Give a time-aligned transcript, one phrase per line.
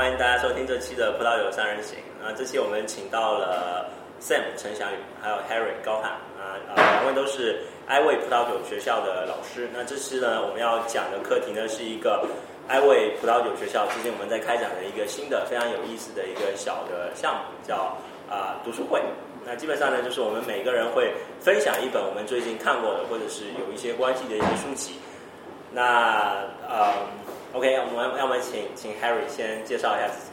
[0.00, 1.98] 欢迎大家收听这期的葡萄酒三人行。
[2.24, 3.84] 啊，这期我们请到了
[4.18, 9.68] Sam 陈翔宇，还有 Harry 高汉啊啊，两位都是艾味葡萄酒学校的老师。
[9.74, 12.26] 那这次呢，我们要讲的课题呢，是一个
[12.66, 17.94] 艾味葡萄酒学校最近我们在开展的一个新的非常有意思的一个小的项目，叫
[18.30, 19.02] 啊读书会。
[19.44, 24.94] 那基本上呢，就是我们每个人会分享一本我们最近看过的，或者是有一些关系的一些书籍。
[25.70, 26.94] 那呃
[27.52, 30.30] ，OK，我们要么请请 Harry 先介绍一下自己。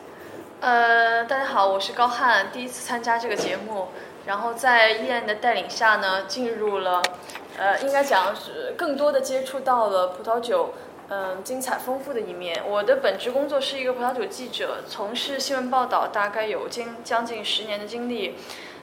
[0.60, 3.88] 呃，大家好，我是高汉，第一次参加这个节目，
[4.26, 7.02] 然后在伊安的带领下呢，进入了，
[7.58, 10.74] 呃，应该讲是更多的接触到了葡萄酒，
[11.10, 12.62] 嗯，精彩丰富的一面。
[12.68, 18.36] 我的本职工作是一个葡萄酒记者，从事新闻报道，大概有近将近十年的经历。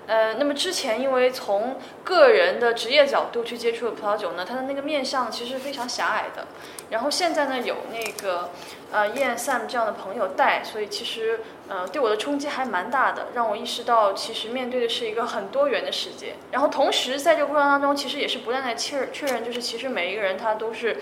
[0.07, 6.47] 呃，那么之前因为从个人的职业角度去接触的葡萄酒呢，它的那个面向其实非常狭隘的。
[6.91, 8.51] 然后现在呢，有那个
[8.93, 16.35] 呃 Ian Sam 这样的朋友带，所以其实呃对我的冲击还蛮大的，让我意识到其实面对的是一个很多元的世界。
[16.53, 20.99] 然后同时在这个过程当中，其实也是不断的确确认，就是其实每一个人他都是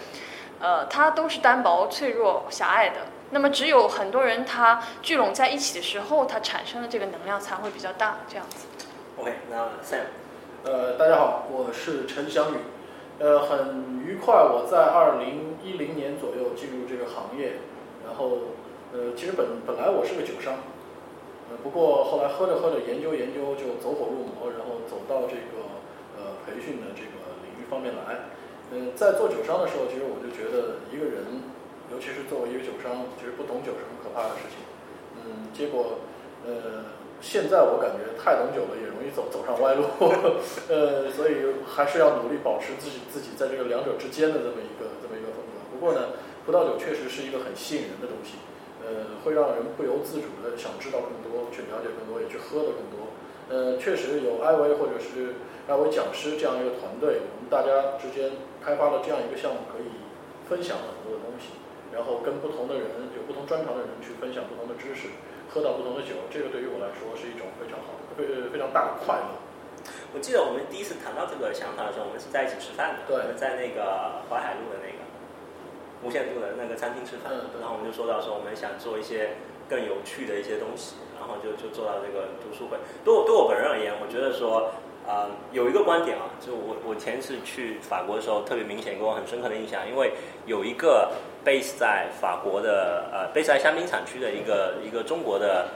[0.61, 3.01] 呃他都是单薄、脆弱、狭隘的。
[3.31, 8.67] 那么只有很多人他聚拢在一起的时候，它产生的这个能量才会比较大，这样子。
[9.19, 10.09] OK，那 Sam，
[10.65, 12.57] 呃，大家好，我是陈翔宇，
[13.21, 17.61] 呃，很愉快，我在二零一零年左右进入这个行业，
[18.09, 18.57] 然后，
[18.91, 20.65] 呃，其实本本来我是个酒商，
[21.53, 25.77] 呃，不过后来喝着喝着研究研究就走火入魔，然后走到这个
[26.17, 28.33] 呃培训的这个领域方面来，
[28.73, 31.45] 呃，在做酒商的时候，其实我就觉得一个人，
[31.93, 34.57] 尤其是作为一个酒商，其实不懂酒是很可怕的事情，
[35.21, 36.01] 嗯，结果，
[36.49, 36.97] 呃。
[37.23, 39.87] 现在我感觉太懂酒了，也容易走走上歪路，
[40.69, 45.63] 呃，所以还是要努力保持自己自己在这个两者之间的这么一个这么一个风格。
[45.71, 48.43] 不过呢，葡萄酒确实是一个很吸引人的东西，
[48.83, 53.15] 呃，会让人不由自主的想知道更多，去了解更多，也去喝的更多。
[53.49, 55.39] 呃，确实有艾维或者是
[55.71, 59.89] 艾维讲师这样一个团队，我们大家之间开发了这样一个项目，可以
[60.51, 61.55] 分享很多的东西，
[61.95, 65.15] 然后跟不同的人有不同专长的人去分享不同的知识。
[65.53, 69.37] 喝到不同的酒，这个对于我来说是一种非常好的、非非常大的快乐。
[70.15, 75.05] 我记得我们第一次谈到这个想法的时候，我们是在一起吃饭的，对，我们在那个淮海路的那个
[76.01, 79.37] 无限度的那个餐厅吃饭，嗯，然后我们就说到说我们想做一些
[79.69, 82.81] 更有趣的一些东西，然后就就做到这个读书会。
[83.05, 84.73] 对我对我本人而言，我觉得说。
[85.05, 90.13] 呃，有一个观点啊，就我我前次去法国的时候，特别明显给我很深刻的印象，因为
[90.47, 91.11] 有一个
[91.45, 95.67] base 在法国的呃 base 在香槟产区的一个一个中国的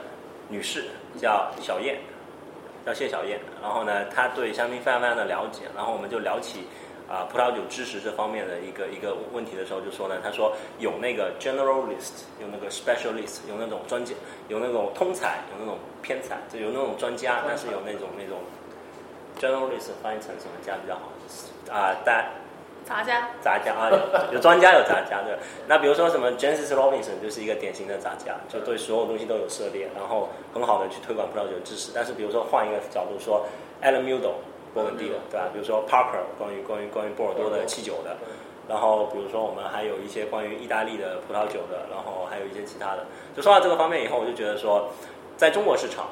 [0.47, 0.85] 女士
[1.19, 1.97] 叫小燕，
[2.85, 3.37] 叫谢小燕。
[3.61, 5.63] 然后呢，她对香槟非常非常的了解。
[5.75, 6.61] 然后我们就聊起
[7.09, 14.15] 啊、葡萄酒知识这方面的一个一个问题的时候，就说呢，她说有那个 generalist，有那个 specialist，有那种专家，
[14.47, 18.39] 有那种通才，有那种偏才，就有那种专家，但是有那种那种。
[19.39, 21.11] Generalist 翻译成什么家比较好？
[21.73, 22.25] 啊，大
[22.85, 23.91] 杂家，杂家啊，
[24.31, 25.37] 有专家有杂家对。
[25.67, 31.91] 那比如说什么 Jancis Robinson 就是一个典型的杂家，就对所有东西都有涉猎，然后很好的去推广葡萄酒知识。
[31.93, 33.45] 但是比如说换一个角度说
[33.83, 34.39] ，Alan Mudo
[34.73, 35.49] 波本地的，对吧？
[35.51, 38.15] 比如说 Parker 关于关于关于波尔多的汽酒的，
[38.69, 43.05] 然后比如说我们还有一些关于意大利的葡萄酒的，然后还有一些其他的。
[43.35, 44.87] 就说到这个方面以后，我就觉得说，
[45.35, 46.05] 在中国市场，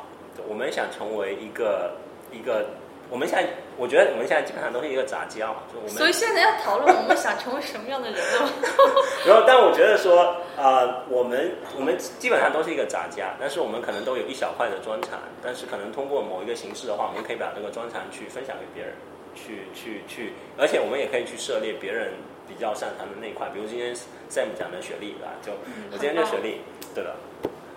[0.50, 1.92] 我们想成为一个
[2.34, 2.66] 一个。
[3.10, 5.92] 我们现在，我觉得我们现在基本上都是一个杂交，就我们。
[5.92, 8.50] 所以现在要讨论我们想成为什么样的人了。
[9.26, 18.94] 然后，但我觉得说，呃，我们我们基本上都是一个杂家，但是我们可能都有一小块的专长，但是可能通过某一个形式的话，我们可以把这个专长去分享给别人，
[19.36, 22.14] 去去去，而且我们也可以去涉猎别人
[22.48, 23.96] 比较擅长的那一块，比如今天
[24.30, 25.34] Sam 讲的雪莉，对吧？
[25.46, 25.52] 就
[25.92, 26.62] 我今天就雪莉，
[26.96, 27.16] 对的。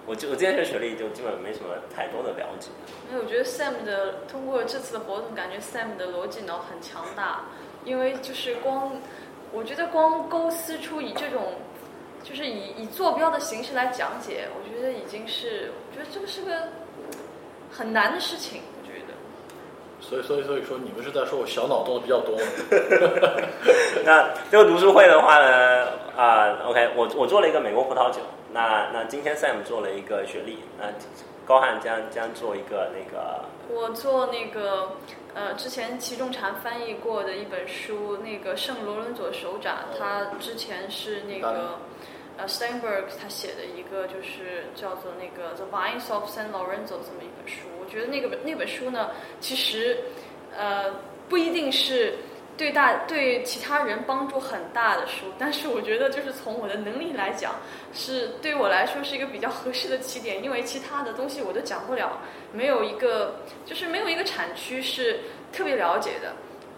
[0.08, 2.70] 我就我今天对雪莉就基本没什么太多的了解。
[3.10, 7.42] 没有我觉得 Sam 的通过这次的活动，感觉 Sam 的逻辑脑很强大，
[7.84, 8.96] 因为就是光，
[9.52, 11.52] 我觉得光构思出以这种，
[12.24, 16.68] 就是以以坐标的形式来讲解，我觉得已经是，我觉得这个是个
[17.70, 18.62] 很难的事情，
[20.08, 22.34] 所以所以所以说，你们是在说我小脑动的比较多。
[24.04, 28.20] 那这个读书会的话呢，啊、呃、，OK，我我做了一个美国葡萄酒。
[28.50, 30.86] 那那今天 Sam 做了一个雪莉，那
[31.46, 33.44] 高汉将将做一个那个。
[33.68, 34.92] 我做那个
[35.34, 41.78] 呃，之前齐仲禅翻译过的一本书，那个圣罗伦佐手札，他之前是那个
[42.38, 47.66] 呃 Steinberg 他写的一个，就是叫做那个 The Vines of San Lorenzo 这么一本书。
[47.78, 49.98] 我觉得那个那本书呢，其实
[50.56, 50.94] 呃
[51.28, 52.14] 不一定是。
[52.58, 57.54] 对大对其他人帮助很大的书，但是我觉得就是从我的能力来讲，
[57.94, 62.18] 是对我来说是一个比较合适的起点，因为其他的东西我都讲不了，
[62.52, 65.20] 没有一个就是没有一个产区是
[65.52, 66.34] 特别了解的。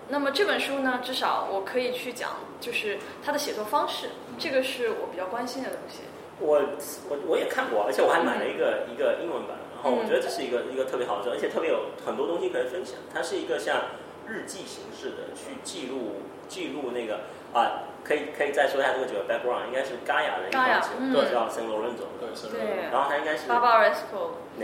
[0.06, 6.00] 那么这本书呢，至少我可以去讲，就是他的写作方式，这个是我比较关心的东西。
[6.38, 6.60] 我
[7.08, 12.96] 我我也看过，而且我还买了一个、一个英文版，然后我觉得这是一个一个特别好的书，而且特别有很多东西可以分享。
[13.12, 13.76] 它是一个像
[14.26, 17.20] 日记形式的去记录记录那个
[17.52, 21.12] 啊，可以可以再说一下这个酒的 background，应该是 Gaia 的一个关系，嗯。
[21.12, 22.88] 对，叫 San Lorenzo 的，对，是的对。
[22.90, 23.60] 然后它应该是哪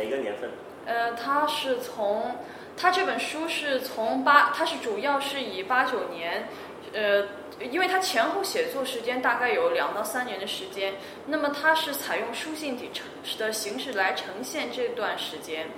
[0.09, 0.51] 个年份？
[0.87, 2.37] 呃，它是从
[2.77, 6.49] 它这本书是从八，它是主要是以八九年，
[6.97, 7.27] 呃，
[7.71, 10.95] 因为他前后写作时间大概有两到三年的时间，
[11.27, 13.07] 那么他是采用书信体呈
[13.39, 15.69] 的形式来呈现这段时间，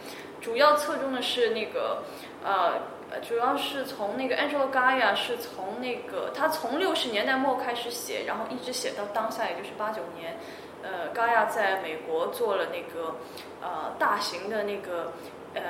[0.40, 2.04] 主要侧重的是那个
[2.44, 2.96] 呃。
[3.26, 10.36] 主要是从那个 Angel Gaia 是从那个他从六十年代末开始写，然后一直写到当下，也就是八九年。
[10.82, 13.16] 呃，Gaia 在美国做了那个
[13.62, 15.14] 呃大型的那个
[15.54, 15.62] 呃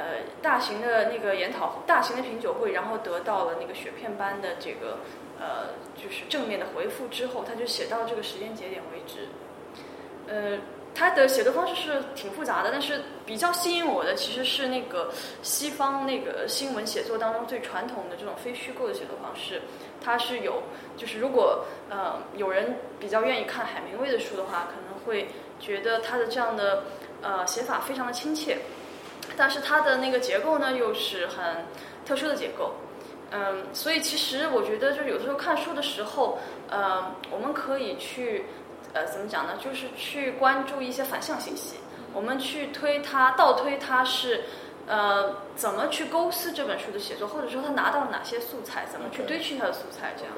[0.43, 4.99] 大型的那个研讨大型的品酒会，然后得到了那个雪片般的这个
[5.41, 9.29] 呃就是正面的回复之后，他就写到这个时间节点为止。
[10.27, 10.59] 呃，
[10.95, 15.11] 他的写作方式是挺复杂的，但是比较吸引我的其实是那个
[15.43, 19.63] 西方那个新闻写作当中最传统的这种非虚构的写作方式。
[20.01, 20.63] 它是有，
[20.97, 26.85] 就是如果呃有人比较愿意看海明威的书的话，可能会觉得他的这样的
[27.23, 28.59] 呃写法非常的亲切，
[29.37, 31.65] 但是它的那个结构呢又是很
[32.05, 32.75] 特殊的结构。
[33.31, 36.39] 嗯，所以其实我觉得，就有时候看书的时候，
[36.71, 38.47] 呃，我们可以去，
[38.95, 39.53] 呃，怎么讲呢？
[39.63, 41.77] 就是去关注一些反向信息，
[42.15, 44.45] 我们去推它，倒推它是，
[44.87, 50.33] 呃，怎么去构思这本书的写作，或者说他拿到了哪些素材，怎么去堆砌他的素材，这样。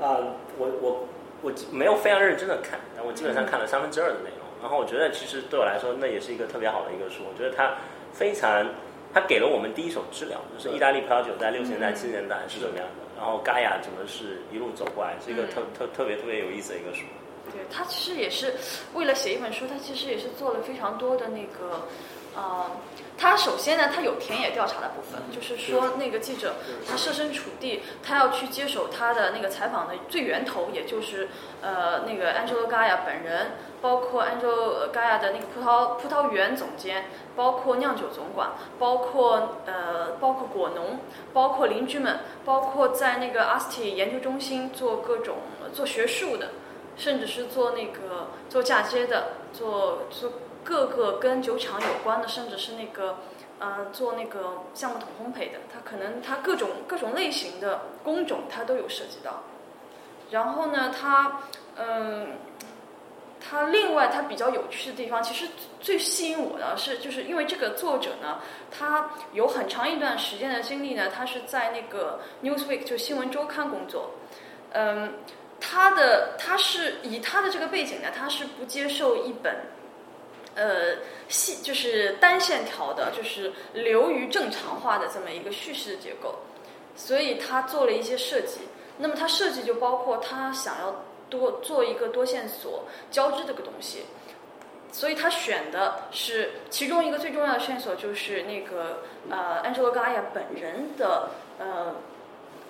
[0.00, 0.18] 啊、
[0.58, 1.06] 我我
[1.42, 4.38] 我没有非常认真的看，但我基本上看了三分之二的内容。
[4.60, 7.22] 然后我觉得其实对我来说，那也是一个特别好的一个书。
[7.28, 7.74] 我觉得它
[8.12, 8.66] 非常，
[9.14, 17.02] 它给了我们第一手资料，就是意大利葡萄酒在六十年代、七十年代是怎么样的，然后盖亚怎么是一路走过来，是一个特特特别特别有意思的一个书。
[17.52, 18.54] 对他其实也是
[18.94, 21.86] 为了写一本书，他其实也是做了非常多的那个，
[22.36, 22.66] 呃，
[23.16, 26.54] 他首先呢，他有田野调查的部分，就是说那个记者
[26.88, 31.28] 他设身处地，他要去接手他的那个采访的最源头，也就是
[31.62, 37.04] 呃那个 Angelo Gaia 本人，包括 Angelo Gaia 的那个葡萄葡萄园总监，
[37.36, 40.98] 包括酿酒总管，包括呃包括果农，
[41.32, 45.36] 包括邻居们，包括在那个 ASTI 研究中心做各种
[45.72, 46.48] 做学术的。
[46.96, 50.30] 甚至是做那个做嫁接的，做做
[50.64, 53.18] 各个跟酒厂有关的，甚至是那个
[53.58, 59.42] 呃做那个橡木桶烘焙的，它可能它各种各种类型的工种它都有涉及到。
[60.30, 61.42] 然后呢，他
[61.76, 62.38] 嗯，
[63.38, 65.46] 他另外他比较有趣的地方，其实
[65.80, 68.40] 最吸引我的是，就是因为这个作者呢，
[68.70, 74.10] 他有很长一段时间的经历呢，他是在那个 Newsweek 就新闻周刊工作，
[74.72, 75.12] 嗯。
[75.60, 79.56] 他的他是以他的这个背景呢，他是不接受一本，
[80.54, 80.96] 呃，
[81.28, 86.36] 细就是单线条的，就是流于正常化的这么一个叙事的结构，
[86.96, 88.60] 所以他做了一些设计。
[88.98, 94.04] 那么他设计就包括他想要多做一个多线索交织这个东西，
[94.92, 101.94] 所以他选的是其中一个最重要的线索，就是那个呃 Angelo Gaia 本人的呃。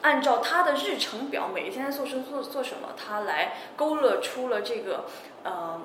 [0.02, 5.06] 按照他的日程表，每一天在做什做做什么，他来勾勒出了这个
[5.44, 5.80] 呃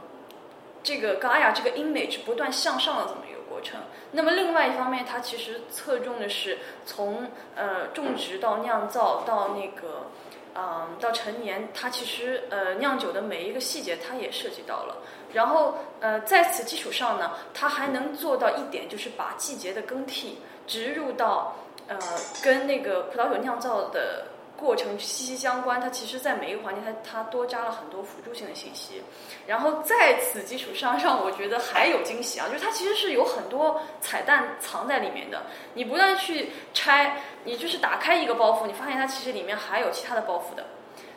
[0.84, 3.80] 这个 Gaia 这个 image 不断向上的这么一个过程。
[4.12, 10.08] 那么另外一方面，它其实侧重的是从呃种植到酿造到那个
[10.56, 14.98] 嗯、到陈年，它其实呃酿酒的每一个细节它也涉及到了。
[15.34, 21.56] 然后呃在此基础上呢，它还能做到一点，就是把季节的更替植入到。
[21.88, 21.98] 呃，
[22.44, 24.28] 跟那个葡萄酒酿造的
[24.60, 25.80] 过程息息相关。
[25.80, 29.02] 它其实，在每一个环节，它它多加了很多辅助性的信息。
[29.48, 32.48] 然后在此基础上，让我觉得还有惊喜啊！
[32.52, 35.44] 就是它其实是有很多彩蛋藏在里面的。
[35.74, 40.66] 你不断去拆，你就是打开一个包袱，你发现它其实里面还有其他的包袱的。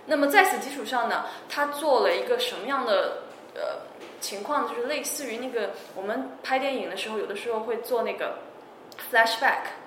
[0.06, 3.22] 那么在此基础上呢，它做了一个什么样的
[3.54, 3.82] 呃
[4.20, 4.68] 情况？
[4.68, 8.38] 就是类似于那个我们拍电影的时候，有的时候会做那个
[9.10, 9.81] flashback。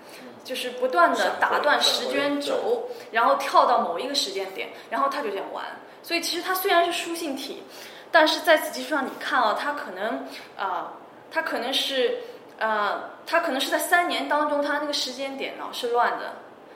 [0.45, 5.65] 就是不断的打断时间轴，然后跳到某一个时间点，然后他就这样玩。
[6.01, 7.63] 所以其实它虽然是书信体，
[8.11, 10.19] 但是在此基础上，你看啊，它可能
[10.55, 10.93] 啊、呃，
[11.31, 12.19] 它可能是
[12.59, 16.35] 呃，它可能是在三年当中，它那个时间点呢是乱的，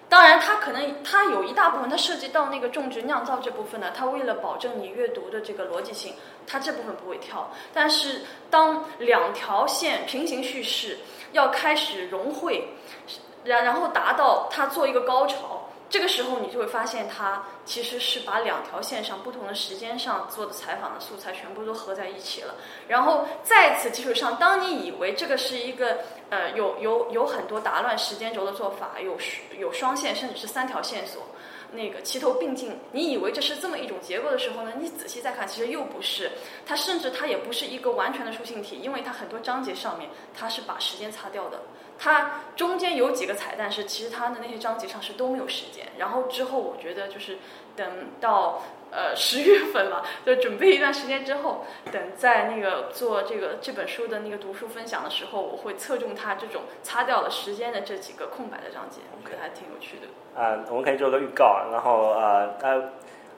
[0.09, 6.15] 当然，它可能它有一大部分，它涉及到那个种植酿造这部分呢，它为了保证你阅读的这个逻辑性，
[6.47, 7.47] 它这部分不会跳。
[7.71, 10.97] 但是当两条线平行叙事
[11.33, 12.67] 要开始融汇，
[13.43, 15.65] 然然后达到他做一个高潮。
[15.91, 22.53] 这个时候，你就会发现，他其实是把两条线上不同的时间上做的采访的素材全部都合在一起了。
[22.87, 25.97] 然后在此基础上，当你以为这个是一个
[26.29, 29.17] 呃有有有很多打乱时间轴的做法，有
[29.57, 31.23] 有双线甚至是三条线索，
[31.71, 36.29] 那个齐头并进，你以为这是这么一种结构的时候呢，你仔细再看，其实又不是。
[36.67, 41.59] 它甚至它也不是一个完全的书信体，因为它很多章节上面它是把时间擦掉的。
[41.99, 45.87] 它中间有几个彩蛋是，其实它的那些章节上是都没有时间。
[45.97, 47.39] 然后之后我觉得就是
[47.75, 47.85] 等
[48.21, 60.41] 到呃十月份了，就准备一段时间之后，等在那个做这个这本书的那个读书分享的时候，我会侧重它这种擦掉了时间的这几个空白的章节，我觉得还挺有趣的。
[60.41, 62.89] 啊，我们可以做个预告，然后呃呃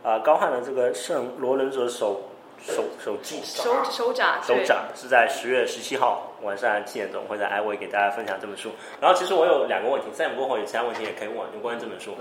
[0.04, 2.28] 呃高汉的这个圣罗伦佐手。
[2.66, 8.70] 手手记手手掌手掌是在十月十七号晚上七点钟会在艾薇给大家分享这本书。
[9.00, 12.16] 然后其实我有两个问题，三点过后有其他问题也可以问，就关于这本书。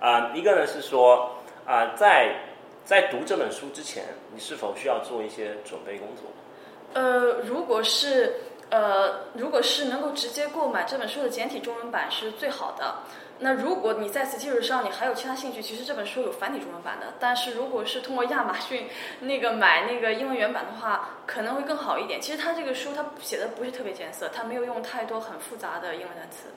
[0.00, 1.32] 啊，一个呢是说
[1.64, 2.34] 啊，在
[2.84, 6.24] 在读这本书之前，你是否需要做一些准备工作？
[6.94, 8.34] 呃，如果是
[8.70, 12.96] 呃，如果是能够直接购买这本书的简体中文版是最好的。
[13.38, 17.14] 那如果你在此基础上你还有其他兴趣，其实这本书有繁体中文版的。
[17.20, 18.88] 但是如果是通过亚马逊
[19.20, 22.20] 那个买那个英文原版的话，可能会更好一点。
[22.20, 26.48] 其实它这个书它写的不是特别艰涩，它没有用太多很复杂的英文单词。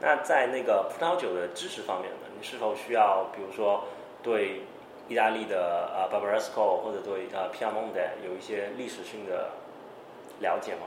[0.00, 3.82] 那在那个葡萄酒的知识方面呢，你是否需要比如说
[4.22, 4.62] 对
[5.08, 9.50] 意大利的呃 Barbaresco 或者对呃 Piemonte 有一些历史性的
[10.38, 10.82] 了解吗？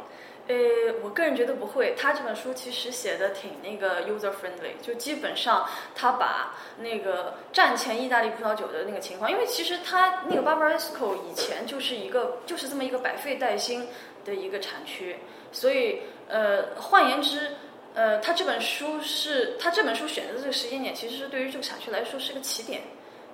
[0.48, 0.56] 呃，
[1.04, 1.96] 我个人觉得不会。
[1.98, 13.88] 他这本书其实写的挺那个 user friendly，就基本上他把那个战前意大利葡萄酒的那个情况，因为其实他那个 Barbaresco 以前就是一个就是这么一个百废待兴
[14.26, 15.16] 的一个产区，
[15.52, 17.52] 所以呃，换言之，
[17.94, 22.82] 呃，他这本书是他这本书选择的这个时间点，其实是对于这个产区来说是个起点，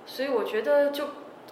[0.06, 1.08] 所以我觉得就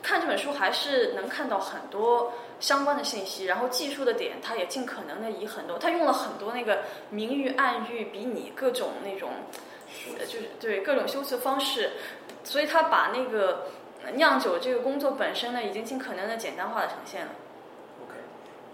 [0.06, 2.32] 看这本书还是能看到很多。
[2.58, 9.30] 相关的信息，然后技术的点，他也尽可能的以很多，他用了很多那个明喻、暗喻、比拟各种那种，
[10.20, 11.92] 就是对各种修辞方式，
[12.46, 13.68] 所以他把那个
[14.14, 17.32] 酿酒这个工作本身呢，已经尽可能的简单化的呈现了。
[18.02, 18.14] OK，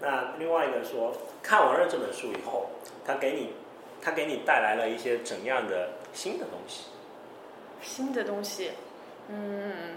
[0.00, 1.12] 那另外一个说，
[1.42, 2.70] 看完了这本书以后，
[3.04, 3.52] 他给你，
[4.00, 6.84] 他给你带来了一些怎样的新的东西？
[7.82, 8.70] 新的东西，
[9.28, 9.96] 嗯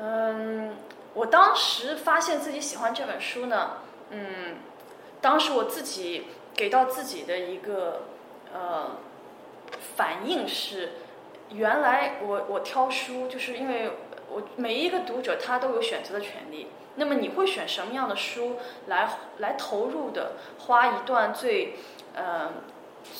[0.00, 0.76] 嗯。
[1.14, 3.78] 我当时发现自己喜欢这本书呢，
[4.10, 4.58] 嗯，
[5.20, 8.02] 当时我自己给到自己的一个
[8.54, 8.98] 呃
[9.96, 10.90] 反应是，
[11.50, 13.90] 原来我我挑书就是因为
[14.30, 20.32] 我每一个读者他都有选择的权利，那么你会选什么样的书来来投入的，
[20.66, 21.74] 花一段最
[22.14, 22.52] 呃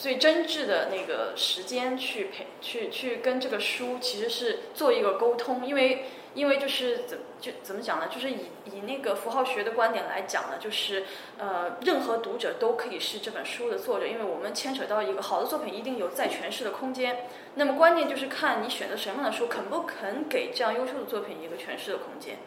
[0.01, 6.05] 最真挚的那个时间去陪去去跟这个书其实是做一个沟通，因为。
[6.35, 8.09] 因为就是怎就怎么讲呢？
[8.09, 11.05] 就是以以那个符号学的观点来讲呢，就是
[11.39, 17.27] 呃，任何读者都可以是这本书的作者，因为我们牵扯到一个好的作品一定有再诠释的空间。
[17.55, 22.39] 那么关键就是看你选择什么样的书，肯不肯给这样优秀的作品一个诠释的空间。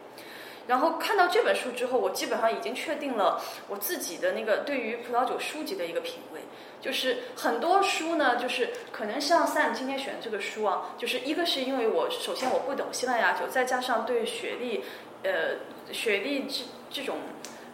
[0.68, 6.40] 然后看到这本书之后，我基本上已经确定了我自己的那个对于葡萄酒书籍的一个品味。
[6.82, 14.82] 就是很多书呢，就是可能像 Sam 今天选的这个书啊，就是一个是因为我首先我不懂西班牙酒，再加上对雪莉，
[15.22, 15.54] 呃，
[15.92, 17.18] 雪莉这这种，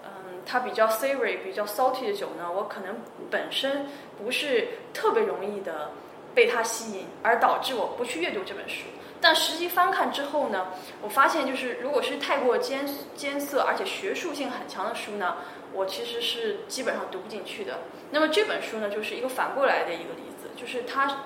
[0.04, 2.96] 嗯，它比较 savory、比较 salty 的酒呢，我可能
[3.30, 3.86] 本身
[4.22, 5.90] 不是特别容易的
[6.34, 8.84] 被它吸引，而导致我不去阅读这本书。
[9.20, 10.66] 但实际翻看之后呢，
[11.02, 12.86] 我发现就是如果是太过艰
[13.16, 15.38] 艰涩而且学术性很强的书呢。
[15.72, 17.80] 我其实是基本上读不进去的。
[18.10, 21.24] 那么这本书呢，就是一个反过来的一个例子，就是它，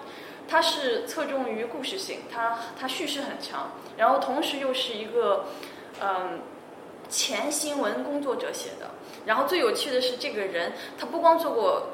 [0.49, 5.44] 它是侧重于故事性，它它叙事很强，然后同时又是一个
[6.00, 6.40] 嗯
[7.08, 8.90] 前新闻工作者写的。
[9.25, 11.87] 然后最有趣的是，这个人他不光做过，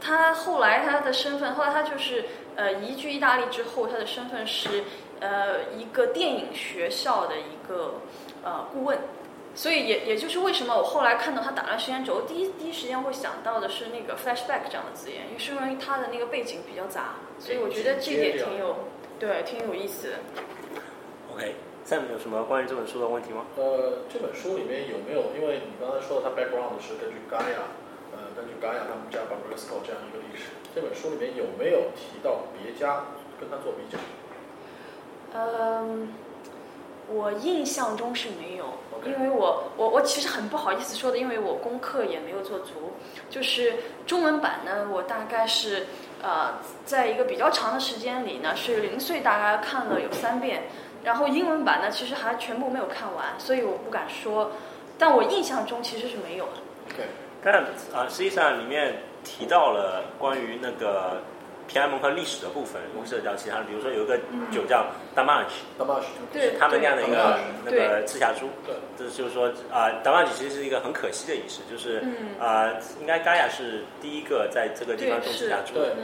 [0.00, 4.84] 他后来他的身份，后来他就是呃移居意大利之后，他的身份是
[5.20, 7.94] 呃一个电影学校的一个
[8.44, 8.98] 呃顾问。
[9.54, 18.76] 所以也也就是为什么我后来看到他打乱时间轴，第一第一时间会想到的是那个 flashback 这样的字眼，因为是因为他的那个背景比较杂，所以我觉得这点挺有，
[19.18, 20.14] 对，挺有意思的。
[21.32, 23.46] OK，Sam 有什么关于这本书的问题吗？
[23.56, 25.30] 呃，这本书里面有没有？
[25.38, 27.62] 因为你刚才说的，他 background 是根据 Gaia，
[28.10, 33.04] 呃，根据 Gaia 他们家 Barbaresco 这样一个历史，这本书里面有没有提到别家
[33.38, 33.98] 跟他做比较？
[35.36, 36.08] 嗯，
[37.12, 38.64] 我印象中是没有
[39.04, 42.92] 因为我我我其实很不好意思说的，因为我功课也没有做足。
[43.28, 43.74] 就是
[44.06, 45.86] 中文版呢，我大概是
[46.22, 46.54] 呃，
[46.86, 50.62] 在一个比较长的时间里呢，是零碎大概看了有三遍，
[51.02, 54.52] 然后英文版呢，其实还全部没有看完，所以我不敢说。
[54.98, 56.52] 但我印象中其实是没有的。
[56.86, 57.02] OK，
[57.42, 61.20] 但啊、实际上里面提到了关于那个
[61.66, 64.18] 皮埃蒙特历史的部分，会涉及到其他的，比如说有一个
[64.50, 75.94] 酒叫巴是对他们那样的一个那个赤霞珠，对，这就是说啊、d a m a g e 其实是一个很可惜的仪式，就是嗯啊、应该盖亚是第一个在这个地方种赤霞珠的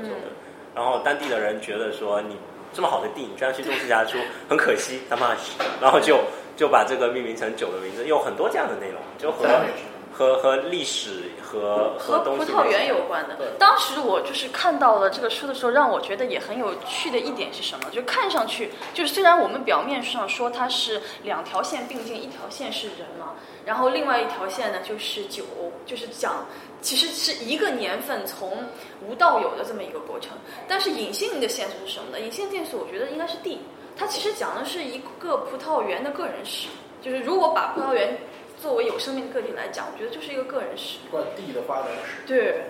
[0.74, 2.36] 然后当地的人觉得说你
[2.72, 4.16] 这么好的地，你居然去种赤霞珠，
[4.48, 6.20] 很可惜 Damage，然后就
[6.56, 9.89] 就把这个命名成酒的名字，有很多这样的内容，就和 Damage
[10.20, 13.34] 和和历史和和东西葡萄园有关的。
[13.58, 17.88] 当时我就是看到了这个书的时候，让我觉得也很有趣的一点是什么？
[17.90, 23.32] 就看上去，就是虽然我们表面上说它是两条线并进，一条线是人嘛，
[23.64, 25.42] 然后另外一条线呢就是酒，
[25.86, 26.44] 就是讲
[26.82, 28.62] 其实是一个年份从
[29.08, 30.32] 无到有的这么一个过程。
[30.68, 32.20] 但是隐性的线索是什么呢？
[32.20, 33.58] 隐性的线索我觉得应该是地，
[33.96, 36.68] 它其实讲的是一个葡萄园的个人史，
[37.00, 38.14] 就是如果把葡萄园
[38.60, 40.98] 作为有生命的个体来讲，我觉得就是一个个人史。
[41.06, 42.26] 一段地的发展史。
[42.26, 42.62] 对，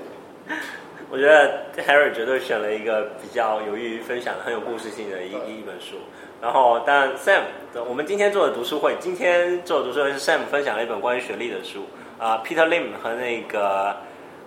[1.10, 5.96] 我觉得 Harry 绝对选了一个比较有益于分享的、很有故事性的一一本书。
[6.40, 7.42] 然后，当然 Sam，
[7.86, 11.84] 我们今天做的读书会，今天做的读书会是 Sam 分享了一本关于学历的书
[12.18, 13.96] 啊、p e t e r Lim 和那个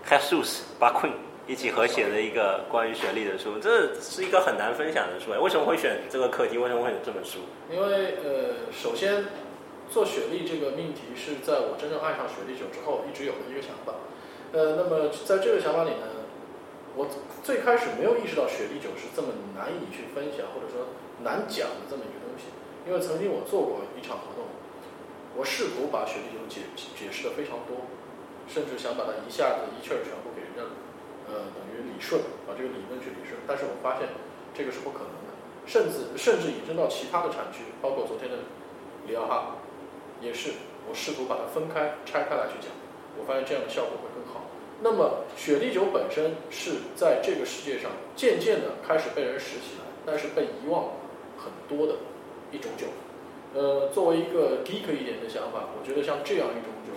[0.07, 1.13] Jesus b a q u i n
[1.45, 5.31] 一起合写的一个关于学历的书，这是一个很难分享的书。
[5.43, 6.57] 为什么会选这个课题？
[6.57, 7.39] 为什么会选这本书？
[7.69, 9.25] 因为呃，首先
[9.93, 13.93] 做雪莉这个命题是在我真正爱上雪莉酒之后一直有的一个想法。
[14.49, 16.25] 呃，那么在这个想法里呢，
[16.97, 17.05] 我
[17.45, 22.49] 最开始没有意识到雪莉酒是这么难以去分享或者说难讲的这么一个东西，
[22.89, 24.49] 因为曾经我做过一场活动，
[25.37, 26.65] 我试图把雪莉酒解
[26.97, 27.85] 解释的非常多，
[28.49, 30.73] 甚至想把它一下子一气儿全部给认了，
[31.29, 32.17] 呃，等于理顺，
[32.49, 34.09] 把这个理论去理顺，但是我发现
[34.57, 35.29] 这个是不可能的。
[35.69, 38.41] 甚至甚至引申到其他的产区，包括昨天的
[39.05, 39.55] 里奥哈，
[40.23, 40.51] 也是
[40.87, 42.71] 我试图把它分开拆开来去讲，
[43.19, 44.47] 我发现这样的效果会更好。
[44.81, 50.91] 那么雪莉酒本身是在这个世界上渐渐的开始被人拾起来，但是被遗忘
[51.37, 51.95] 很多的
[52.51, 52.87] 一种酒。
[53.53, 56.91] 呃，作为一个 geek 一点的想法，我觉得像这样一种酒，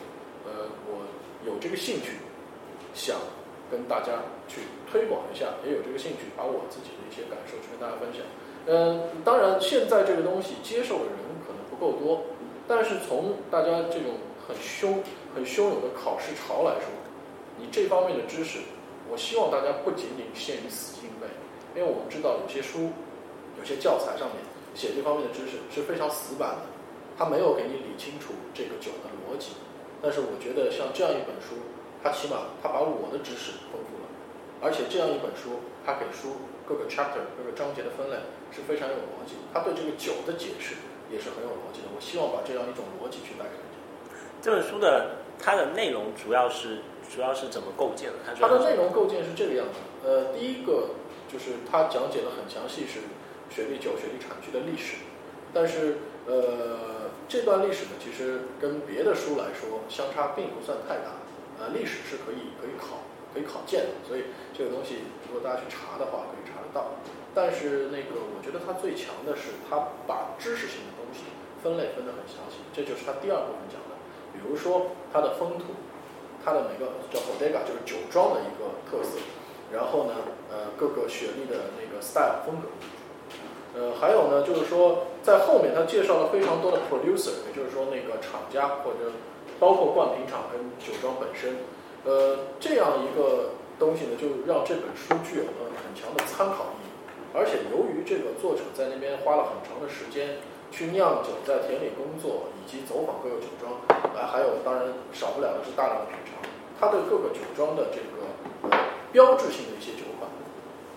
[0.46, 1.04] 呃，我
[1.44, 2.16] 有这个兴趣，
[2.94, 3.16] 想
[3.70, 8.24] 跟大家去推广一下，也有这个兴趣把我自己的一些感受去跟大家分享。
[8.66, 12.24] 嗯，当然，现在这个东西接受的人可能不够多，
[12.68, 15.02] 但是从大家这种很凶、
[15.34, 16.90] 很汹涌的考试潮来说，
[17.58, 18.60] 你这方面的知识，
[19.08, 21.26] 我希望大家不仅仅限于死记硬背，
[21.74, 22.90] 因为我们知道有些书、
[23.58, 24.42] 有些教材上面
[24.74, 26.66] 写这方面的知识是非常死板的，
[27.16, 29.52] 它没有给你理清楚这个酒的逻辑。
[30.02, 31.56] 但是我觉得像这样一本书，
[32.02, 34.06] 它起码它把我的知识丰富了，
[34.60, 38.16] 而且这样一本书，它给书各个 chapter 各个章节的分类
[38.50, 40.74] 是非常有逻辑，它对这个酒的解释
[41.10, 41.88] 也是很有逻辑的。
[41.94, 43.76] 我希望把这样一种逻辑去带给大家。
[44.42, 46.78] 这本书的它的内容主要是
[47.12, 48.18] 主要是怎么构建的？
[48.26, 49.78] 它它的内容构建是这个样子。
[50.04, 50.90] 呃，第一个
[51.26, 53.00] 就是它讲解的很详细，是
[53.50, 54.96] 雪莉酒、雪莉产区的历史。
[55.52, 61.16] 但是呃，这段历史呢，其实跟别的书来说相差并不算太大。
[61.58, 63.00] 呃，历史是可以可以考
[63.36, 66.96] 可以考鉴的，所以这个东西如果大家去查的话，可以查得到。
[67.36, 71.28] 但是那个，我觉得它最强的是它把知识性的东西
[71.60, 73.92] 分类分得很详细，这就是它第二部分讲的。
[74.32, 75.76] 比如说它的风土，
[76.40, 79.20] 它的每个叫 bodega 就是酒庄的一个特色，
[79.68, 80.16] 然后呢，
[80.48, 82.72] 呃，各个雪莉的那个 style 风格，
[83.76, 89.12] 呃，还有呢，就是说在后面他介绍了非常多的 producer，也就是说那个厂家或者
[89.60, 91.56] 包括灌瓶厂跟酒庄本身，
[92.06, 93.50] 呃，这样一个
[93.82, 96.94] 东西呢，就让这本书具有了很强的参考意义。
[97.34, 100.38] 而且由于这个作者在那边花了很长的时间
[100.70, 103.74] 去酿酒，在田里工作，以及走访各个酒庄，
[104.14, 106.38] 啊，还有当然少不了的是大量的品尝，
[106.78, 108.70] 他对各个酒庄的这个呃
[109.10, 110.30] 标志性的一些酒款，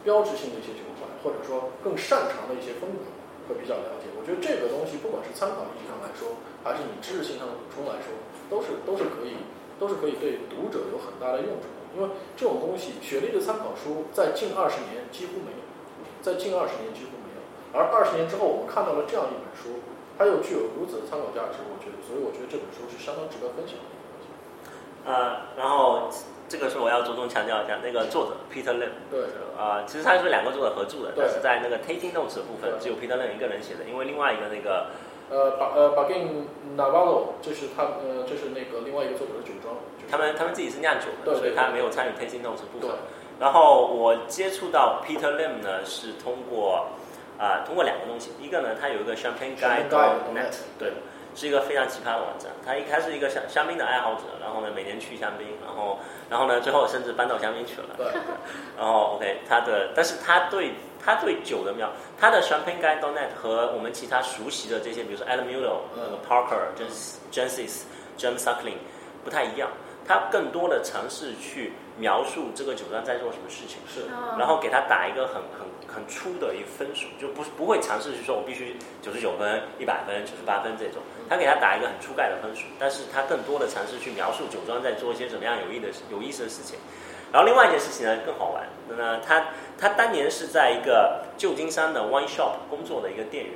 [0.06, 3.04] 标志性的一些酒款，或者说更擅长的一些风格，
[3.50, 4.08] 会比较了解。
[4.14, 8.14] 我觉得这个东西不管是参考意义上来说，还是你知识性上的补充来说，
[8.46, 9.42] 都是都是可以
[9.80, 11.80] 都是可以对读者有很大的用处的。
[11.96, 15.64] 因为这种东西，雪莉的参考书在近二十年几乎没有，
[16.22, 17.42] 在近二十年几乎没有。
[17.74, 19.82] 而二十年之后，我们看到了这样一本书，
[20.18, 23.90] 它又具有如此的参考价值，我觉得，所以我觉得这本书是相当值得分享的。
[25.10, 26.10] 呃，然后
[26.48, 34.94] 这个是我要着重强调一下，那个作者 Peter Lim，对啊、其实他是两个作者合著的，但是在那个 tasting notes 的部分只有 Peter Lim 一个人写的，因为另外一个那个
[35.32, 36.20] 呃，把呃 b a
[36.78, 42.90] Navarro，这是他呃，这是那个另外一个作者的酒庄，就是他们他们自己是酿酒的，所以他没有参与 tasting notes 部分。
[43.40, 46.88] 然后我接触到 Peter Lim 呢，是通过
[47.40, 50.92] 啊、通过两个东西，一个呢，他有一个 Champagne Champagne Guide Guide net，对，
[51.36, 52.52] 是一个非常奇葩的网站。
[52.66, 57.96] 他一开始是一个香香槟的爱好者，然后呢，每年去香槟，然后然后呢，最后甚至搬到香槟去了。
[57.98, 58.08] 对
[58.78, 66.70] 然后 OK，他的，但是他对他对酒的妙，他的 Champagne Guide net 和我们其他熟悉的这些，比如说 Adam Mulo、嗯那个 Parker、
[67.32, 67.84] Jensis、
[68.18, 68.78] James Suckling
[69.24, 69.70] 不太一样。
[70.08, 86.80] 他更多的尝试去描述这个酒庄在做什么事情，是啊然后给他打一个很很很粗的一个分数，就不是不会尝试去说我必须九十九分、一百分、九十八分这种，他给他打一个很粗概的分数，但是他更多的尝试去描述酒庄在做一些什么样有意的有意思的事情。
[87.32, 93.54] 然后另外一件事情呢更好玩，那他他当年是在一个旧金山的 wine shop 工作的一个店员，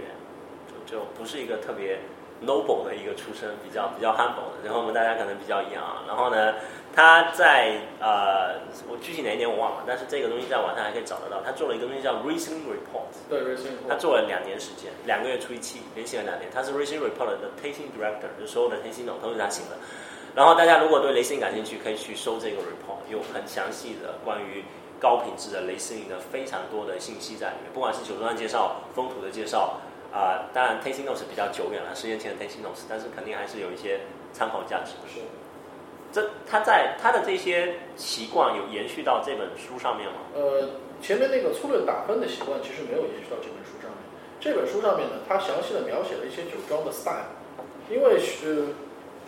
[0.87, 2.01] 就就不是一个特别
[2.41, 6.03] noble 的一个出身，比较比较 humble 的，然后我们大家可能比较一样啊。
[6.07, 6.55] 然后呢，
[6.95, 11.41] 他在呃，我具体哪一年我忘了，但是这个东西在网上还可以找得到。
[11.45, 16.49] 他做了一个东西叫 Racing Report，对 Racing 他做了两年时间，两个月出一期，连续了两年。
[16.53, 19.77] 他是 Racing Report 的 Tasting Director，就所有的 Tasting 都是他写的。
[20.35, 24.65] 然后大家如果对雷士感兴趣，可以去搜这个 report，有很详细的关于
[24.99, 29.77] 高品质的雷士的非常多的信息在里面，不管是酒庄介绍、风土的介绍，
[30.13, 35.09] 啊、当然 tasting notes 比较久远了，十年前的 tasting notes，但是肯定还是有一些参考价值的。
[35.09, 35.19] 是
[36.11, 40.21] 这他在他的这些习惯有延续到这本书上面吗？
[40.35, 40.69] 呃，
[41.01, 43.97] 前面那个粗略打分的习惯其实没有延续到这本书上面。
[44.39, 47.33] 这本书上面呢，它详细的描写了一些酒庄的 style，
[47.89, 48.69] 因为呃，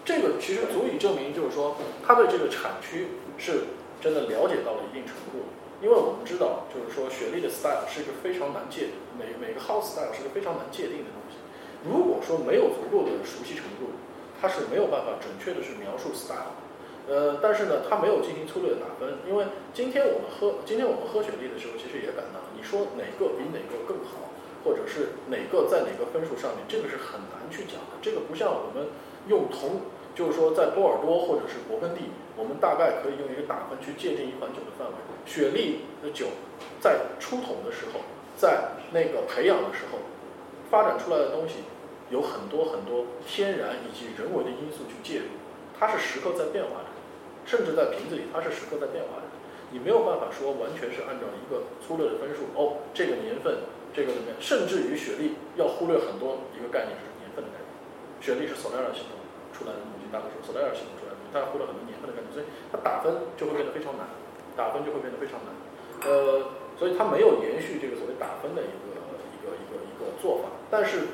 [0.05, 3.07] 这个其实足以证明，就是说他对这个产区
[3.39, 3.65] 是
[3.99, 5.41] 真的了解到了一定程度。
[5.85, 11.37] 因为我们知道，就是说雪莉的 style 是一个非常难界定，每每个 house style 是一个非常难界定的东西。
[11.85, 13.93] 如果说没有足够的熟悉程度，
[14.41, 16.57] 它是没有办法准确的去描述 style。
[17.05, 19.45] 呃，但是呢，他没有进行粗略的打分，因为
[19.77, 24.33] 今天我们喝，今天我们喝雪莉的时候，其实也感到，你说哪个比哪个更好，
[24.65, 28.01] 或者是哪个在哪个分数上面，这个是很难去讲的。
[28.01, 28.89] 这个不像我们
[29.29, 34.93] 用同，就是说在波尔多或者是勃艮第，我们大概可以用一个打分去界定一款酒的范围。
[35.27, 36.27] 雪莉的酒
[36.79, 37.99] 在出桶的时候，
[38.37, 39.99] 在那个培养的时候，
[40.71, 41.65] 发展出来的东西
[42.09, 45.35] 有很多很多天然以及人为的因素去介入，
[45.77, 46.89] 它是时刻在变化的。
[47.45, 49.29] 甚至在瓶子里，它是时刻在变化的。
[49.69, 54.33] 你没有办法说完全是按照一个粗略的分数哦，这个年份，这个怎么？
[54.39, 57.69] 甚至于雪莉要忽略很多一个概念就是年份的概念。
[58.17, 59.17] 雪莉是 Solera 系统
[59.53, 59.81] 出来的
[60.15, 64.07] 大多数 Solera 系统出来的，它要忽略很多年份的概念，所以它打分就会变得非常难，
[64.55, 65.51] 打分就会变得非常难。
[66.07, 71.11] 呃，所以它没有延续这个所谓打分的一个一个一个一个做法，但是，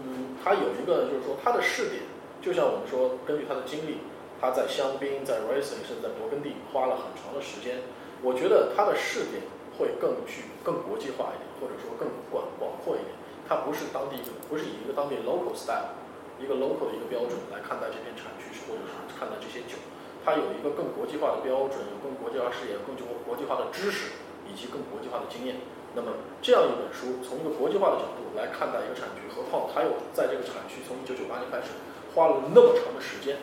[0.00, 2.00] 嗯，它有一个就是说它的试点，
[2.40, 4.00] 就像我们说根据它的经历。
[4.40, 7.80] 他在香槟、在 Riesling 甚至在勃艮第花了很长的时间，
[8.20, 9.40] 我觉得他的试点
[9.78, 13.14] 会更具、更国际化一点，或者说更广广阔一点。
[13.48, 15.96] 它不是当地一个，不是以一个当地 local style，
[16.38, 19.78] 一个 local 的一个标准来看待这片产区，或者是看待这些酒。
[20.24, 24.16] 它有一个更国际化的标准，有更国际化视野、更具国际化的知识
[24.48, 25.60] 以及更国际化的经验。
[25.94, 31.76] 那么这样一本书，从一个国际化的角度来看待一个产区，何况它又在这个产区从1998年开始
[32.14, 33.36] 花了那么长的时间。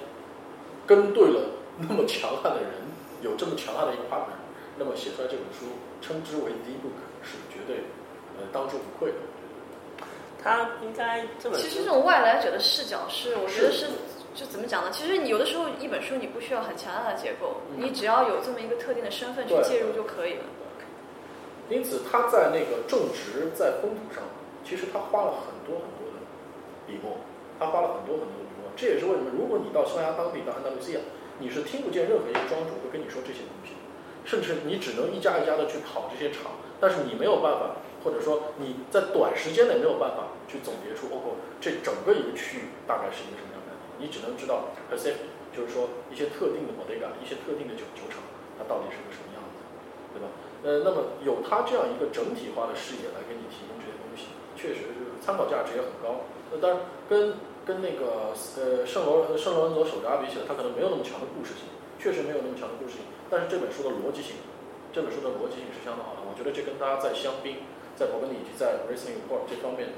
[0.88, 2.71] 跟对了那么强悍的人，
[3.21, 4.36] 有这么强悍的一个 partner，
[4.77, 7.86] 那么写出来这本书，称之为 The Book 是绝对
[8.36, 9.17] 呃当之无愧的。
[10.43, 13.88] 他应该这本书其实这种外来者的视角是，我觉得是，
[14.34, 14.89] 就怎么讲呢？
[14.91, 20.43] 其实你有的时候一本书你不需要很强大的结构，嗯你只要有这么一个特定的身份去介入就可以了。
[21.69, 24.23] 因此，他在那个种植、在风土上，
[24.65, 26.19] 其实他花了很多很多的
[26.86, 27.15] 笔墨，
[27.58, 28.67] 他花了很多很多的笔墨。
[28.75, 30.99] 这也是为什么，如果你到西班牙当地到安达卢西亚，
[31.39, 33.71] 你是听不见任何一个庄主会跟你说这些东西，
[34.25, 36.51] 甚至你只能一家一家的去跑这些厂，
[36.82, 37.71] 但是你没有办法，
[38.03, 48.23] 或者说你在短时间内没有办法去总结出，包括这整个一个区域大概是一个什么样的概念，你只能知道 p e r c e p t 就是说一些特定的 bodega，一些特定的酒酒厂，
[48.57, 49.59] 它到底是个什么样子，
[50.15, 50.27] 对吧？
[50.63, 56.23] 呃，那么有它这样一个整体化的视野来给你提供这些东西，确实是参考价值也很高。
[56.53, 57.33] 那当然跟
[57.65, 61.65] 跟那个呃圣罗圣罗伦佐手札比起来，它可能没有那么强的故事性，
[61.97, 63.05] 确实没有那么强的故事性。
[63.29, 64.39] 但是这本书的逻辑性，
[64.91, 66.21] 这本书的逻辑性是相当好的。
[66.27, 67.63] 我觉得这跟大家在香槟、
[67.95, 69.89] 在勃艮第以及在 Riesling Report 这方面，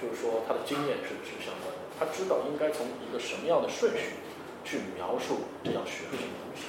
[0.00, 1.80] 就是说他的经验是是相关的。
[1.98, 4.16] 他知道应该从一个什么样的顺序
[4.64, 6.66] 去描述这样学术性的东西。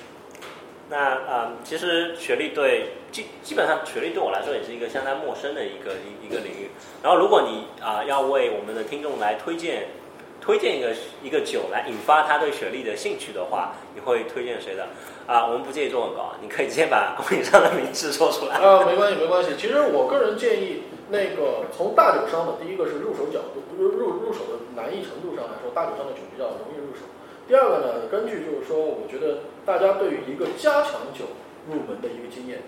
[0.90, 6.70] 那啊、其实学历对基基本上学历对我来说也是一个相当陌生的一个一一个领域。
[7.02, 9.88] 然后如果你啊、要为我们的听众来推荐
[10.42, 10.94] 推荐一个
[11.24, 14.90] 一个酒来引发他对学历的兴趣的话，你会推荐谁的？
[15.26, 18.58] 啊、我们不介意做广告，你可以直接把供应商的名字说出来。
[18.58, 19.56] 啊，没关系，没关系。
[19.58, 27.08] 其实我个人建议，那个从大酒商的第一个是入手角度，入入入手的难易程度上来说，大酒商的酒比较容易入手。
[27.48, 31.32] 第二个呢，根据就是说，我觉得大家对于一个加强酒
[31.72, 32.60] 入门的一个经验，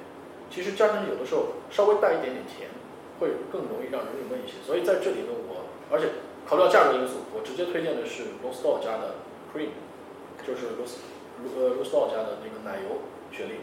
[0.50, 2.72] 其实加强酒有的时候稍微带一点点甜，
[3.20, 4.56] 会更容易让人入门一些。
[4.66, 6.08] 所以在这里呢，我而且
[6.48, 9.20] 考虑到价格因素，我直接推荐的是 r o s t o 家的
[9.52, 9.76] Cream，
[10.48, 11.04] 就是 Rost
[11.44, 13.60] r o s t o 家的那个奶油雪莉。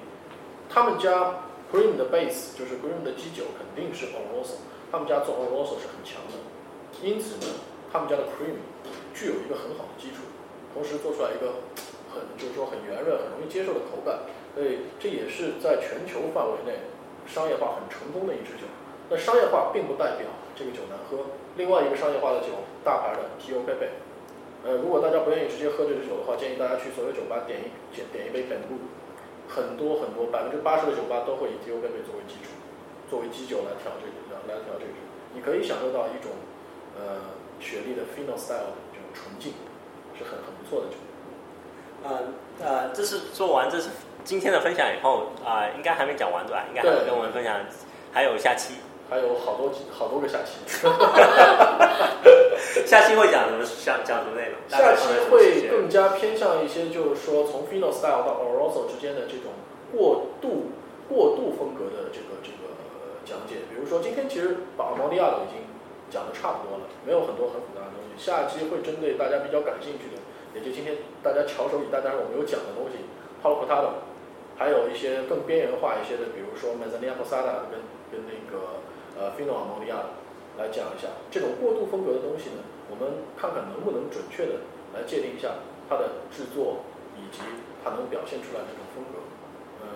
[0.68, 1.40] 他们家
[1.72, 6.36] Cream 的 base 就是 Cream 的基酒肯定是 Oloroso，他们家做 Oloroso 是很强的，
[7.02, 7.52] 因此呢，
[7.92, 8.56] 他们家的 Cream
[9.14, 10.24] 具有一个很好的基础，
[10.72, 11.60] 同时做出来一个
[12.12, 14.20] 很就是说很圆润、很容易接受的口感，
[14.54, 16.78] 所以这也是在全球范围内
[17.26, 18.64] 商业化很成功的一支酒。
[19.08, 21.24] 那商业化并不代表这个酒难喝，
[21.56, 22.48] 另外一个商业化的酒，
[22.84, 23.60] 大牌的 T.O.
[23.66, 23.90] 贝贝。
[24.64, 28.78] 呃，如果大家不愿意直接喝这支酒的话，建议大家去所有酒吧点一点点一杯本部，
[29.48, 31.82] 很多很多百分之八十的酒吧都会以 T.O.
[31.82, 32.54] 贝贝作为基础，
[33.10, 34.14] 作为基酒来调这个
[34.46, 34.94] 来调这个，
[35.34, 36.30] 你可以享受到一种
[36.94, 39.52] 呃雪莉的 Fino style 的这种纯净，
[40.16, 40.96] 是很很不错的酒。
[42.04, 42.10] 呃
[42.60, 43.88] 呃，这是做完这是
[44.24, 46.64] 今天的分享以后啊、应该还没讲完对吧？
[46.68, 47.56] 应该还会跟我们分享，
[48.12, 48.74] 还有下期，
[49.10, 50.58] 还有好多好多个下期，
[52.86, 53.64] 下期会讲什么？
[53.84, 54.56] 讲讲什么内容？
[54.68, 59.52] 下期会更加偏向一些，就是说从 Fino style 到 Oloroso 之间的这种
[59.92, 60.72] 过渡
[61.08, 63.64] 过渡风格的这个这个呃讲解。
[63.68, 65.64] 比如说今天其实把毛利亚都已经
[66.10, 68.16] 讲的差不多了，没有很多很复杂的东西。
[68.16, 70.20] 下期会针对大家比较感兴趣的，
[70.54, 73.04] 也就今天大家翘首以待，但是我没有讲的东西
[73.42, 74.04] a l o Cortado，
[74.56, 77.80] 还有一些更边缘化一些的，比如说 Mezzanilla Posada 跟
[78.12, 78.80] 跟那个
[79.18, 80.12] 呃 Fino 毛利亚
[80.58, 82.60] 来讲一下这种过渡风格的东西呢，
[82.90, 84.60] 我们看看能不能准确的
[84.92, 86.84] 来界定一下它的制作
[87.16, 87.40] 以及
[87.82, 89.24] 它能表现出来的这种风格。
[89.80, 89.88] 呃，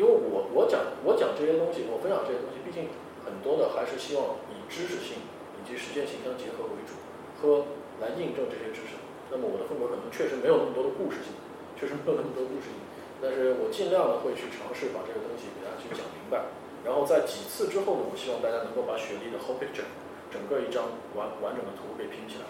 [0.00, 2.88] 因为我我讲我讲这些东西，我分享这些东西，毕竟
[3.24, 5.20] 很多的还是希望以知识性
[5.56, 6.96] 以及实践性相结合为主，
[7.36, 7.68] 和
[8.00, 8.96] 来印证这些知识。
[9.28, 11.36] 那么我的风格可能确实没有那么多的故事性，
[11.76, 12.80] 确实没有那么多故事性，
[13.20, 16.48] 但是我尽量的会去尝试把这个东西给大家去讲明白。
[16.84, 19.86] 然后在几次之后呢，我希望大家能够把雪莉的 whole picture
[20.30, 22.46] 整个一张完完整的图给拼起来。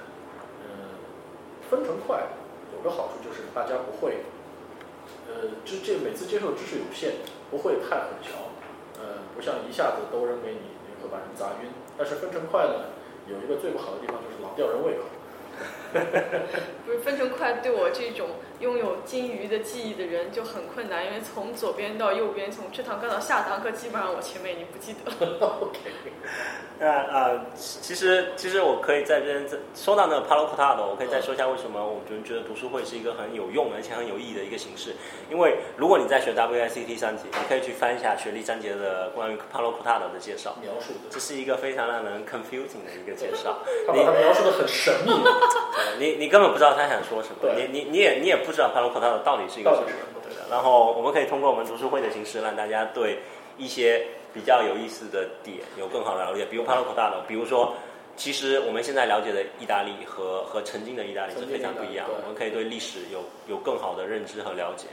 [0.64, 0.96] 嗯，
[1.68, 2.24] 分成块
[2.72, 4.24] 有个好处就是大家不会，
[5.28, 8.48] 呃，知这每次接受知识有限，不会太混淆，
[8.96, 11.68] 呃，不像一下子都扔给你，你会把人砸晕。
[11.98, 12.96] 但是分成块呢，
[13.28, 15.04] 有一个最不好的地方就是老吊人胃口。
[16.86, 18.30] 不是分成块，对我这种
[18.62, 25.58] 拥有金鱼的记忆的人就很困难，因为从左边到右边，从这堂课到下堂课，基本上我前面已经不记得了。
[25.60, 25.78] OK，
[26.78, 34.94] 那呃，其实其实我可以在这边再说到那个 Palo Cortado，我可以再说一下为什么我们觉得读书会是一个很有用而且很有意义的一个形式。
[35.28, 43.58] 因为如果你在学 WICT 三级，你可以去翻一下学历章节的关于 Palo Cortado 的介绍，描述的，这是一个非常让人 confusing 的一个介绍。
[43.86, 45.12] 他把它描述的很神秘，
[45.98, 50.42] 你你根本不知道他想说什么，你你你也你也不知道 Palo Cortado 到底是一个什么对的。
[50.48, 53.18] 然后我们可以通过我们读书会的形式，让大家对
[53.58, 57.74] 一些比较有意思的点有更好的了解，比如 Palo Cortado，比如说。
[58.14, 64.86] 其实我们现在了解的意大利和和曾经的意大利是非常不一样，我们可以对历史有有更好的认知和了解。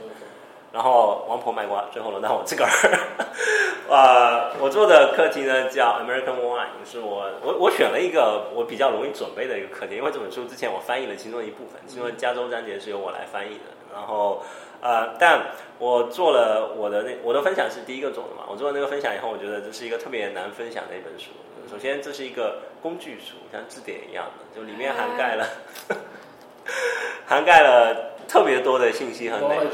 [0.72, 2.70] 然后王婆卖瓜，最后轮到我自个儿。
[3.90, 13.64] 呃，我做的课题呢叫 American Wine，是我我我选了一个我比较容易准备的一个课题，因为这本书之前我翻译了其中一部分，其中加州章节是由我来翻译的。
[13.92, 14.44] 然后
[14.80, 15.46] 呃，但
[15.80, 21.30] 我做了我的那我的分享是第一个做的嘛，我做了那个分享以后，我觉得这是一个特别难分享的一本书。
[21.68, 25.46] 首先，这是一个工具书，像字典一样的，就里面涵盖了
[27.26, 29.66] 涵盖了特别多的信息和内容。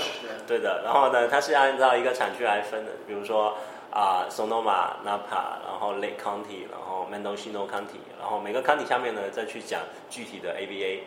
[0.46, 3.56] 对的，然后呢，它是按照一个产区来分的，比如说
[3.90, 9.80] 啊、Sonoma、Napa，然后 Lake County，然后 Mendocino County，然后每个 county 下面呢再去讲
[10.11, 11.00] 具体的 ABA，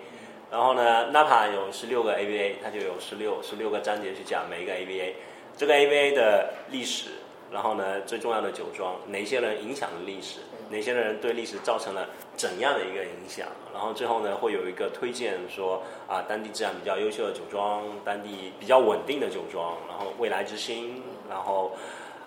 [0.52, 5.13] 然后呢，Napa 有十六个 ABA，它就有十六十六个章节去讲每一个 ABA，
[5.56, 7.10] 这个 ABA 的历史，
[7.52, 12.08] 然后呢最重要的酒庄，哪些人影响了历史，哪些人对历史造成了
[12.39, 21.73] 怎样的一个影响，然后最后呢会有一个推荐说啊当地质量比较优秀的酒庄，当地比较稳定的酒庄，然后未来之星，然后。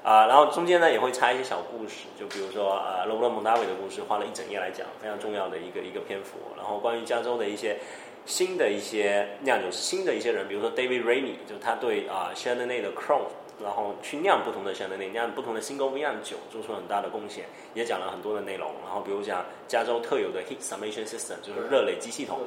[0.04, 6.38] 啊、然后中间呢也会插一些小故事，就比如说呃罗伯特蒙大卫的故事，花了一整页来讲，非常重要的一个一个篇幅。
[6.56, 7.78] 然后关于加州的一些
[8.26, 13.28] 新的一些酿酒师，新的一些人，比如说 David Rainey，就他对啊 s h a n o n 内的 Crown，
[13.62, 17.44] 然后去酿不同的 Chardonnay，酿不同的 Single 酒，做出很大的贡献，
[17.74, 18.68] 也讲了很多的内容。
[18.84, 22.40] 然后比如讲加州特有的 Heat Summation System，就是热累积系统，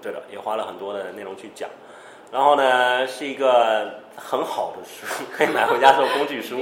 [0.00, 1.68] 对的，也花了很多的内容去讲。
[2.32, 6.56] 然后呢，是一个很好的书，可以买回家做工具书。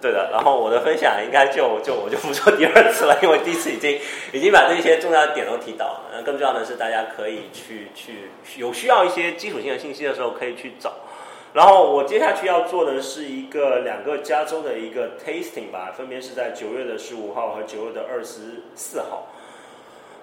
[0.00, 3.98] 对的，然后我的分享应该就就我就不做第二次了，因为第一次已经
[4.34, 6.22] 已经把这些重要的点都提到了。
[6.22, 10.92] 更重要的是，大家可以去去有需要一些基础性的信息的时候可以去找。
[11.54, 19.28] 然后我接下去要做的是一个两个加州的一个 tasting 吧，分别是在九月的十五号和九月的二十四号。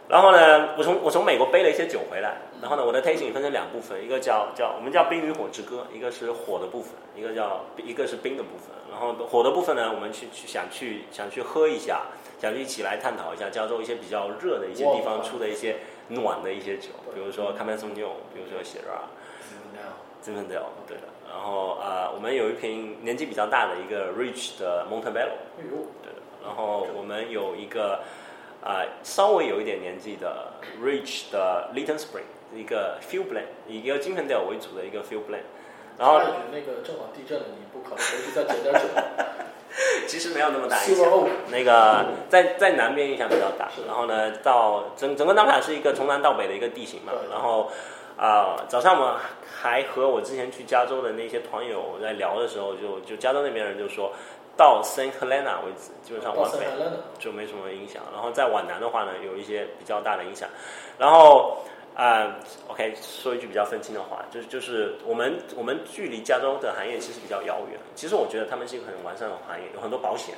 [0.10, 2.36] 然后呢，我从我从美国背了一些酒回来。
[2.62, 8.76] 然后呢，我的 tasting 分成两部分，一个叫叫我们叫冰与火之歌，一个是火的部分，一个叫一个是冰的部分。
[8.92, 12.02] 然后火的部分呢，我们去去想去想去喝一下，
[12.42, 15.78] 想去一起来探讨一下加州一些比较热的一些地方出的一些
[16.14, 19.10] 暖的一些酒，比如说 Cabernet 比如说 Shiraz、
[20.24, 21.04] Zinfandel，对的。
[21.30, 26.22] 然后啊，我们有一瓶年纪比较大的一个 Rich 的 Montebello，对的。
[26.44, 28.02] 然后我们有一个。
[28.64, 35.50] 啊，稍微有一点年纪的 Rich 的 Little Spring 一个 Field Blend，以一个金粉调为主的一个 Field Blend。
[35.98, 36.22] 然后
[36.52, 38.82] 那个正好地震了，你不考虑回去再捡点酒？
[40.08, 41.08] 其实没有那么大影响。
[41.50, 43.70] 那个在在南边影响比较大。
[43.88, 47.14] 然后呢，到整整个纳卡是一个从南到北的一个地形嘛。
[47.30, 47.72] 然后
[48.18, 49.16] 啊，早上我们
[49.62, 54.12] 还和我之前去加州的那些团友在聊的时候，就就加州那边人就说。
[54.58, 56.68] 到 Saint Helena 为止，基本上往北
[57.18, 58.04] 就没什么影响。
[58.14, 60.48] 然后再往南的话呢，有一些比较大的影响。
[61.00, 61.60] 然后
[61.94, 62.36] 啊
[62.68, 67.80] ，OK，说一句比较分清的话，就是就是我们我们距离加州的行业其实比较遥远。
[67.96, 70.36] 其实我觉得他们是一个很完善的行业，有很多保险，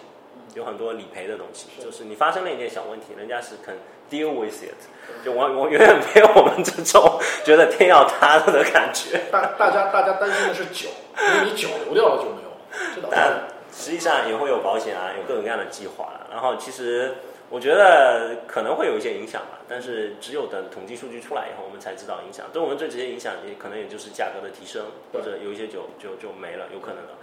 [0.56, 1.68] 有很多理赔的东西。
[1.82, 3.76] 就是你发生了一点小问题，人家是肯
[4.10, 9.22] deal with it，就我我远远没有我们这种觉得天要塌了的感觉。
[9.32, 10.90] 大大家大家担心的是酒，
[11.20, 13.10] 因为你酒流掉了就没有。
[13.12, 17.14] 但实际上也会有保险啊，有各种各样的计划然后其实
[17.54, 22.48] 我觉得可能会有一些影响吧，但是只有等统计数据出来以后，我们才知道影响。
[22.52, 27.14] 对我们最直接影响也可能也就是价格的提升，或者有一些酒就就没了，有可能的。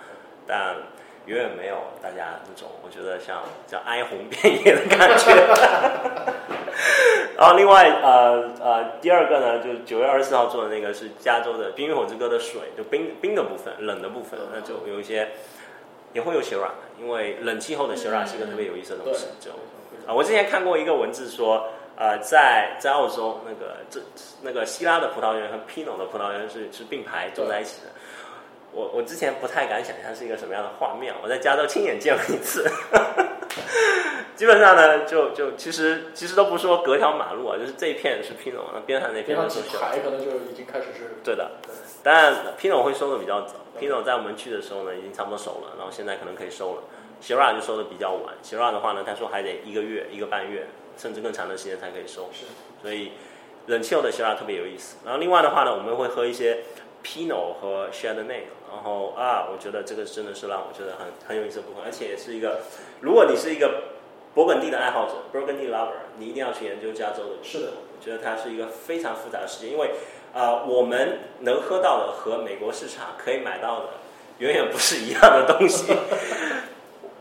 [0.46, 0.76] 但
[1.26, 5.34] 远远没有大家那种我觉得像叫哀鸿遍野的感觉。
[7.36, 15.30] 然后另外呃呃第二个呢，就九月二十四号做的那个是加州的冰与火之歌的水，就冰冰的部分，冷的部分，那就有一些。
[16.12, 16.68] 也会有血软，
[17.00, 19.26] 因为冷气候的血软是一个特别有意思的东西。
[19.38, 19.52] 就
[20.10, 24.00] 啊，我之前看过一个文字说，呃，在在澳洲那个这
[24.42, 27.92] 那个希拉的葡萄园和 Pinot 的葡萄园是是并排种在一起的。
[28.72, 32.68] 我我之前不太敢想象是一个什么样的画面，我在加州亲眼见了一次。
[34.34, 41.14] 基本上呢，就就其实其实都不说隔条马路啊，就是这一片是 Pinot，那边上那片是海，可能就已经开始是。
[41.22, 41.48] 对的，
[42.02, 43.54] 当然 Pinot 会收的比较早。
[43.78, 46.82] Pinot 在我们去的时候呢，已经差不多熟了，然后现在可能可以收了。
[47.22, 52.30] Shiraz 就收的比较晚，Shiraz 的话呢，他说还得一个月、一个半月，甚至更长的时间才可以收。
[52.32, 52.46] 是，
[52.82, 53.12] 所以
[53.66, 54.96] 冷气候的 Shiraz 特别有意思。
[55.04, 56.60] 然后另外的话呢，我们会喝一些
[57.04, 58.44] Pinot 和 Chardonnay。
[58.72, 62.60] 然后啊，我觉得这个真的是让我觉得很很有意思的部分，而且也是一个，
[63.00, 63.82] 如果你是一个
[64.32, 67.30] 勃艮第的爱好者 （Burgundy lover），你一定要去研究加州的。
[67.42, 69.90] 是的，我觉得它是一个非常复杂的世界，因为
[70.32, 73.86] 啊，我们能喝到的和美国市场可以买到的。
[74.38, 75.92] 远远不是一样的东西。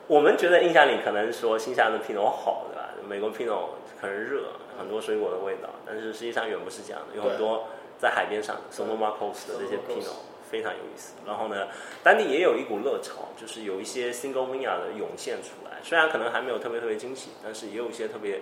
[0.09, 2.89] 我们觉得印象里可能说新西兰的 Pinot 好，对吧？
[3.07, 3.67] 美国 Pinot
[4.01, 4.41] 可能热，
[4.75, 7.15] 很多水果的味道，但是实际上远不是这样的。
[7.15, 7.67] 有很多
[7.99, 10.15] 在海边上 Sonoma Coast 的这些 Pinot
[10.49, 11.13] 非常有意思。
[11.27, 11.67] 然后呢，
[12.03, 15.77] 当地也有一股热潮，就是有一些 Single Vineyard 的涌现出来。
[15.83, 18.41] 虽然可能还没有特别特别惊喜，但是也有一些特别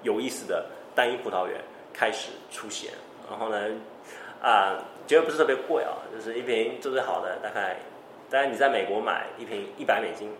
[0.00, 1.60] 有意思的单一葡萄园
[1.92, 2.90] 开始出现。
[3.28, 3.68] 然后呢，
[4.40, 7.76] 啊，觉得不是特别贵啊，就是一瓶最最好的大概。
[8.30, 10.30] 当然，你在美国买一瓶一百美金，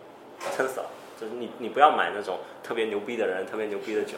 [0.55, 0.85] 撑死了。
[1.19, 4.17] 就是你，你不要买那种特别牛逼的人、特别牛逼的酒，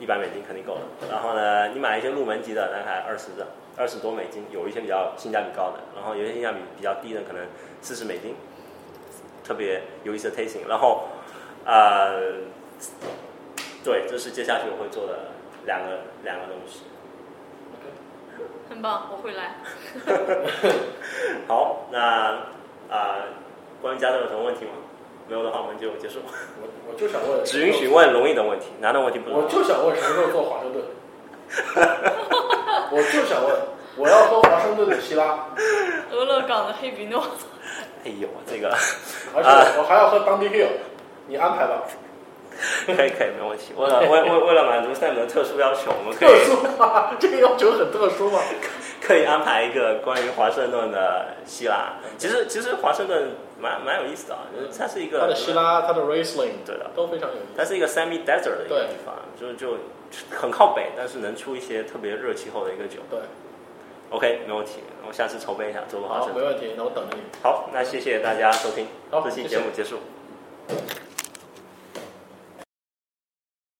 [0.00, 0.80] 一百美金肯定够了。
[1.10, 3.46] 然后呢，你买一些入门级的，大概二十的，
[3.76, 7.46] 二十多美金，有一些比较性价比高的，然后有些性价比比较低的，可能
[7.80, 8.34] 四十美金，
[9.44, 10.66] 特别有意思的 tasting。
[10.68, 11.04] 然后，
[11.64, 12.34] 呃，
[13.84, 15.30] 对，这是接下去我会做的
[15.66, 16.84] 两个两个东西。
[18.68, 19.56] 很棒，我会来。
[21.46, 22.54] 好，那。
[22.90, 23.16] 啊，
[23.80, 24.72] 关于加州有什么问题吗？
[25.28, 26.20] 没有的话，我们就结束。
[26.60, 30.84] 我我就想问， 只允许问容易的问题，难的问题不我就想问什么时候做华盛顿？
[32.90, 33.56] 我就想问，
[33.96, 35.46] 我要喝华盛顿的希拉。
[36.10, 37.22] 俄勒冈的黑比诺。
[38.04, 38.68] 哎呦，这个，
[39.34, 40.68] 而且我还要喝当地 hill，
[41.26, 41.82] 你安排吧。
[42.86, 43.72] 可以可以，没问题。
[43.76, 47.10] 为了为为为了满足 Sam 的特殊要求，我们可以特以殊吗？
[47.18, 48.38] 这个要求很特殊吗？
[49.02, 51.94] 可以安排一个关于华盛顿的希腊。
[52.16, 53.30] 其实其实华盛顿
[53.60, 57.52] 蛮蛮有意思的啊，就是它是一个它的希拉，它的 Riesling，对的都非常有意思。
[57.56, 59.78] 它是一个 semi desert 的一个地方，就就
[60.30, 63.00] 很靠北，但是能出一些特别热气候的一个酒。
[63.10, 63.20] 对
[64.10, 67.22] ，OK，没问题，我下次筹备一下做个华好，没问题，那我等着你。
[67.42, 69.98] 好，那谢谢大家收听，好这期节目结束。